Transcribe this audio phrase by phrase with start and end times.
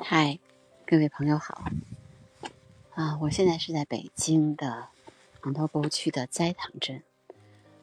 [0.00, 0.38] 嗨，
[0.86, 1.64] 各位朋友好！
[2.94, 4.88] 啊，我现在是在北京的
[5.40, 7.02] 昂头沟区的斋堂镇。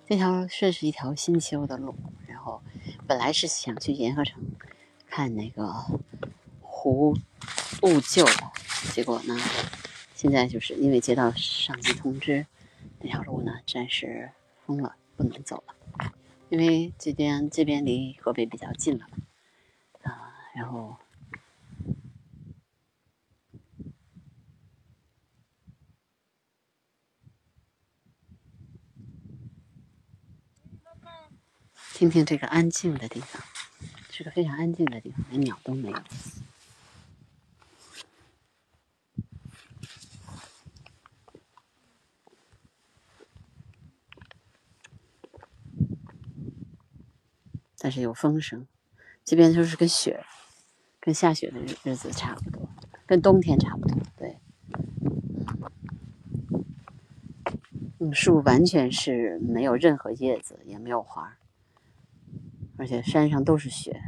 [0.08, 1.94] 这条这是一条新修的路，
[2.26, 2.64] 然后
[3.06, 4.42] 本来是想去沿河城
[5.08, 5.72] 看那个
[6.62, 7.16] 湖
[7.82, 8.52] 雾旧的，
[8.94, 9.38] 结果呢，
[10.16, 12.48] 现在就是因为接到上级通知，
[13.02, 14.32] 那条路呢暂时
[14.66, 16.14] 封了，不能走了。
[16.50, 19.06] 因为这边这边离河北比较近了，
[20.04, 20.96] 啊，然后。
[31.98, 33.42] 听听这个安静的地方，
[34.12, 35.98] 是个非常安静的地方，连鸟都没有。
[47.78, 48.68] 但是有风声，
[49.24, 50.26] 这边就是跟雪，
[51.00, 52.68] 跟下雪的日日子差不多，
[53.06, 53.98] 跟冬天差不多。
[54.18, 54.38] 对，
[58.00, 61.38] 嗯，树完全是没有任何叶子，也没有花。
[62.78, 64.02] 而且山上都是雪，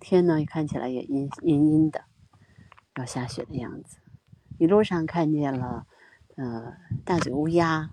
[0.00, 2.04] 天呢看起来也阴阴阴的，
[2.96, 3.98] 要下雪的样子。
[4.58, 5.86] 一路上看见了，
[6.36, 7.90] 呃，大嘴乌鸦，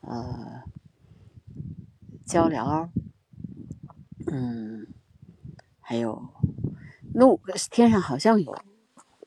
[0.00, 0.62] 呃，
[2.24, 2.88] 鹪鹩，
[4.26, 4.86] 嗯，
[5.80, 6.30] 还有
[7.12, 7.40] 路
[7.70, 8.56] 天上好像有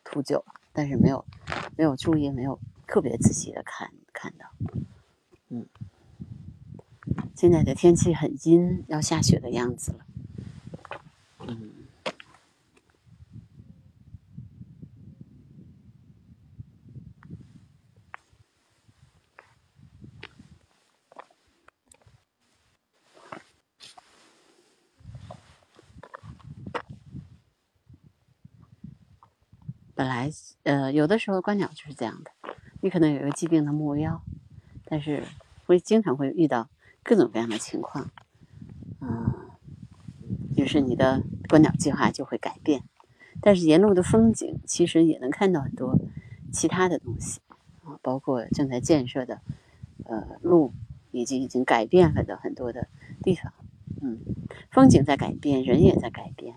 [0.03, 1.25] 秃鹫，但是没有
[1.77, 4.47] 没有注意，没有特别仔细的看看到，
[5.49, 5.67] 嗯。
[7.35, 10.05] 现在的天气很阴，要下雪的样子了。
[11.47, 11.71] 嗯，
[29.93, 30.29] 本来
[30.63, 32.31] 呃，有的时候观鸟就是这样的，
[32.81, 34.21] 你可能有一个既定的目标，
[34.85, 35.23] 但是
[35.65, 36.69] 会经常会遇到。
[37.03, 38.09] 各种各样的情况，
[39.01, 39.51] 嗯，
[40.55, 42.83] 于是你的观鸟计划就会改变。
[43.41, 45.99] 但是沿路的风景其实也能看到很多
[46.51, 47.41] 其他的东西
[47.83, 49.41] 啊，包括正在建设的
[50.05, 50.73] 呃路，
[51.11, 52.87] 以及已经改变了的很多的
[53.21, 53.51] 地方。
[54.01, 54.21] 嗯，
[54.71, 56.55] 风景在改变，人也在改变。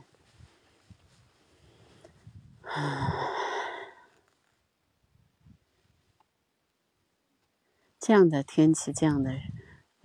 [7.99, 9.33] 这样的天气，这样的。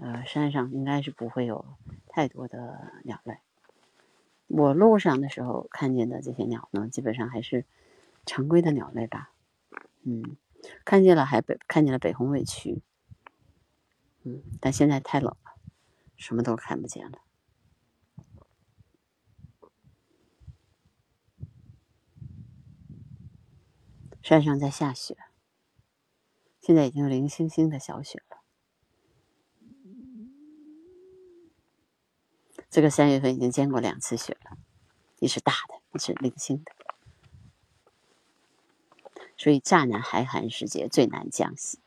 [0.01, 3.37] 呃，山上应该是不会有太多的鸟类。
[4.47, 7.67] 我路上的时候看见的这些鸟呢，基本上还是
[8.25, 9.31] 常规的鸟类吧。
[10.01, 10.37] 嗯，
[10.83, 12.81] 看见了还北看见了北红尾鸲。
[14.23, 15.55] 嗯，但现在太冷了，
[16.17, 17.19] 什么都看不见了。
[24.23, 25.15] 山上在下雪，
[26.59, 28.30] 现在已经零星星的小雪了。
[32.71, 34.57] 这个三月份已经见过两次雪了，
[35.19, 36.71] 一是大的，一是零星的，
[39.35, 41.79] 所以乍暖还寒时节最难降息。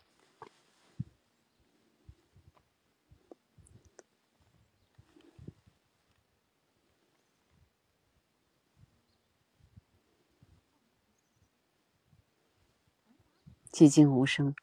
[13.73, 14.55] 寂静无声，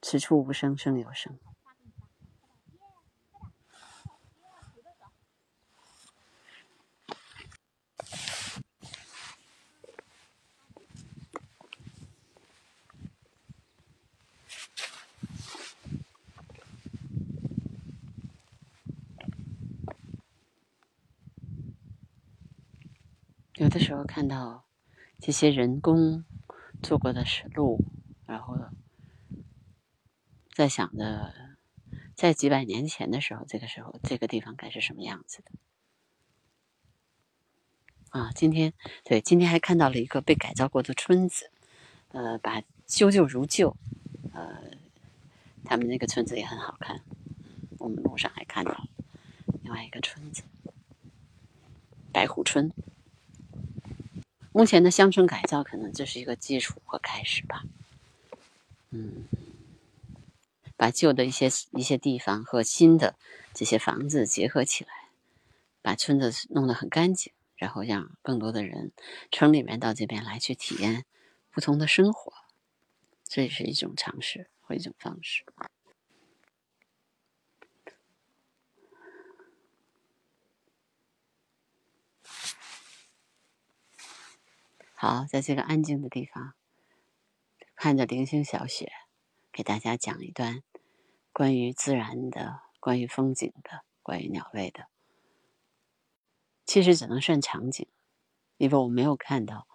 [0.00, 1.38] 此处无声胜有声。
[23.60, 24.64] 有的时候看到
[25.18, 26.24] 这些人工
[26.82, 27.84] 做过的石路，
[28.24, 28.56] 然后
[30.54, 31.34] 在想着，
[32.14, 35.50] 在几百年前的时候，这个时候这个地方该是什么样子的？
[38.18, 38.72] 啊，今天
[39.04, 41.50] 对，今天还看到了一个被改造过的村子，
[42.08, 43.76] 呃，把修旧如旧，
[44.32, 44.70] 呃，
[45.64, 47.02] 他们那个村子也很好看。
[47.78, 48.88] 我们路上还看到
[49.62, 50.44] 另外一个村子——
[52.10, 52.72] 白虎村。
[54.52, 57.62] 目前的乡村改造可能这是一个基础和开始吧，
[58.90, 59.24] 嗯，
[60.76, 63.14] 把旧的一些一些地方和新的
[63.54, 64.90] 这些房子结合起来，
[65.82, 68.90] 把村子弄得很干净，然后让更多的人
[69.30, 71.04] 城里面到这边来去体验
[71.52, 72.32] 不同的生活，
[73.24, 75.44] 这也是一种尝试和一种方式。
[85.02, 86.52] 好，在这个安静的地方，
[87.74, 88.92] 看着零星小雪，
[89.50, 90.62] 给大家讲一段
[91.32, 94.88] 关于自然的、关于风景的、关于鸟类的。
[96.66, 97.88] 其实只能算场景，
[98.58, 99.66] 因为我没有看到，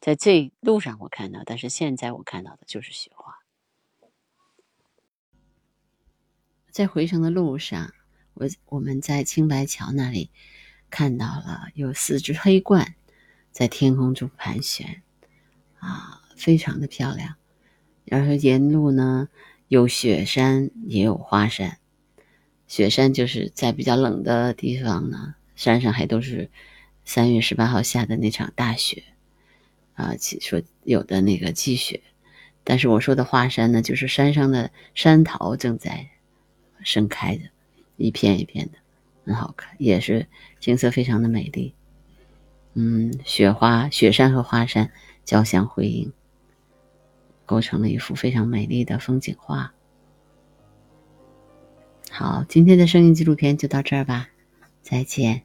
[0.00, 3.40] 在这路上我看到，但是现在我看到的就是雪花。
[6.70, 7.92] 在回程的路上，
[8.32, 10.30] 我我们在青白桥那里
[10.88, 12.94] 看到了有四只黑鹳
[13.50, 15.02] 在天空中盘旋，
[15.78, 17.34] 啊，非常的漂亮。
[18.04, 19.28] 然后沿路呢
[19.68, 21.78] 有雪山也有花山，
[22.66, 25.34] 雪山就是在比较冷的地方呢。
[25.54, 26.50] 山上还都是
[27.04, 29.04] 三月十八号下的那场大雪
[29.92, 32.02] 啊，说有的那个积雪，
[32.64, 36.08] 但是我说的花山呢，就是山上的山桃正在
[36.82, 37.42] 盛开的，
[37.98, 38.78] 一片一片的，
[39.26, 40.26] 很好看，也是
[40.58, 41.74] 景色非常的美丽。
[42.74, 44.90] 嗯，雪花、雪山和花山
[45.24, 46.12] 交相辉映，
[47.44, 49.72] 构成了一幅非常美丽的风景画。
[52.10, 54.28] 好，今天的声音纪录片就到这儿吧，
[54.82, 55.42] 再见。